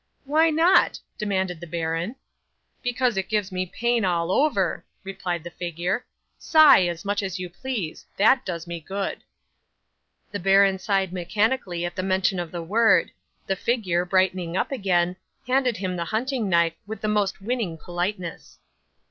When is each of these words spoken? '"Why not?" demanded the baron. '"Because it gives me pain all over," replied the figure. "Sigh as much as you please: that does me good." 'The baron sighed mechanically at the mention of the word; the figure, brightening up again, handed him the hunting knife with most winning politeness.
'"Why 0.25 0.49
not?" 0.49 0.99
demanded 1.19 1.59
the 1.59 1.67
baron. 1.67 2.15
'"Because 2.81 3.17
it 3.17 3.29
gives 3.29 3.51
me 3.51 3.67
pain 3.67 4.03
all 4.03 4.31
over," 4.31 4.83
replied 5.03 5.43
the 5.43 5.51
figure. 5.51 6.07
"Sigh 6.39 6.87
as 6.87 7.05
much 7.05 7.21
as 7.21 7.37
you 7.37 7.51
please: 7.51 8.07
that 8.17 8.43
does 8.43 8.65
me 8.65 8.79
good." 8.79 9.23
'The 10.31 10.39
baron 10.39 10.79
sighed 10.79 11.13
mechanically 11.13 11.85
at 11.85 11.95
the 11.95 12.01
mention 12.01 12.39
of 12.39 12.51
the 12.51 12.63
word; 12.63 13.11
the 13.45 13.55
figure, 13.55 14.03
brightening 14.03 14.57
up 14.57 14.71
again, 14.71 15.17
handed 15.45 15.77
him 15.77 15.95
the 15.95 16.05
hunting 16.05 16.49
knife 16.49 16.73
with 16.87 17.03
most 17.03 17.39
winning 17.39 17.77
politeness. 17.77 18.57